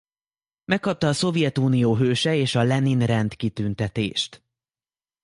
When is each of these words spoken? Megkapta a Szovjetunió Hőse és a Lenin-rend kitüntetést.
Megkapta 0.65 1.07
a 1.07 1.13
Szovjetunió 1.13 1.95
Hőse 1.97 2.35
és 2.35 2.55
a 2.55 2.63
Lenin-rend 2.63 3.35
kitüntetést. 3.35 4.43